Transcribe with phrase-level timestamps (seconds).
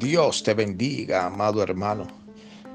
[0.00, 2.06] Dios te bendiga, amado hermano.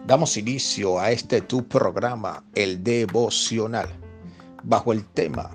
[0.06, 3.90] Damos inicio a este tu programa, el devocional,
[4.62, 5.50] bajo el tema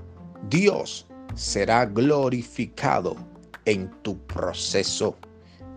[0.48, 1.06] Dios
[1.36, 3.14] será glorificado
[3.66, 5.16] en tu proceso.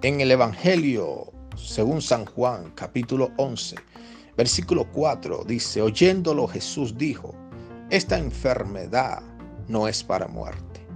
[0.01, 3.75] En el Evangelio, según San Juan, capítulo 11,
[4.35, 7.35] versículo 4, dice, oyéndolo Jesús dijo,
[7.91, 9.21] esta enfermedad
[9.67, 10.87] no es para muerte,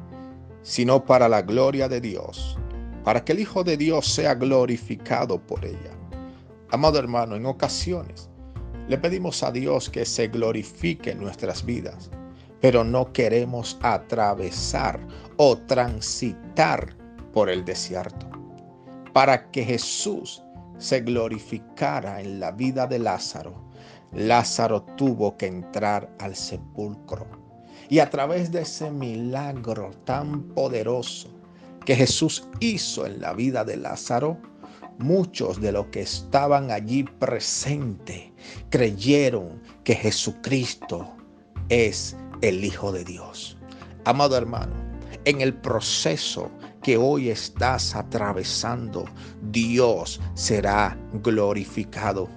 [0.64, 2.58] sino para la gloria de Dios
[3.08, 5.92] para que el Hijo de Dios sea glorificado por ella.
[6.72, 8.30] Amado hermano, en ocasiones
[8.90, 12.12] le pedimos a Dios que se glorifique en nuestras vidas,
[12.60, 15.00] pero no queremos atravesar
[15.38, 16.98] o transitar
[17.32, 18.28] por el desierto.
[19.14, 20.44] Para que Jesús
[20.78, 23.70] se glorificara en la vida de Lázaro,
[24.12, 27.26] Lázaro tuvo que entrar al sepulcro.
[27.88, 31.37] Y a través de ese milagro tan poderoso,
[31.88, 34.38] que Jesús hizo en la vida de Lázaro,
[35.00, 38.24] muchos de los que estaban allí presentes
[38.70, 41.10] creyeron que Jesucristo
[41.70, 43.58] es el Hijo de Dios.
[44.04, 44.74] Amado hermano,
[45.24, 46.52] en el proceso
[46.84, 49.06] que hoy estás atravesando,
[49.44, 52.28] Dios será glorificado.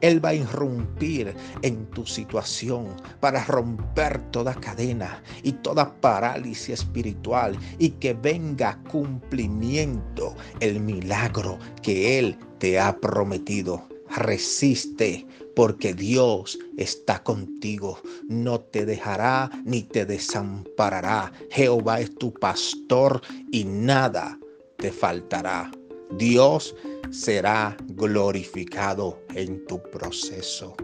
[0.00, 2.88] Él va a irrumpir en tu situación
[3.20, 12.18] para romper toda cadena y toda parálisis espiritual y que venga cumplimiento el milagro que
[12.18, 13.88] Él te ha prometido.
[14.16, 18.00] Resiste porque Dios está contigo.
[18.28, 21.32] No te dejará ni te desamparará.
[21.50, 23.20] Jehová es tu pastor
[23.52, 24.38] y nada
[24.78, 25.70] te faltará.
[26.16, 26.74] Dios
[27.10, 30.74] será glorificado en tu proceso.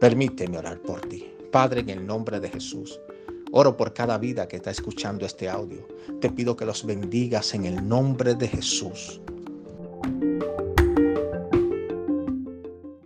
[0.00, 1.32] Permíteme orar por ti.
[1.50, 3.00] Padre, en el nombre de Jesús.
[3.52, 5.86] Oro por cada vida que está escuchando este audio.
[6.20, 9.20] Te pido que los bendigas en el nombre de Jesús.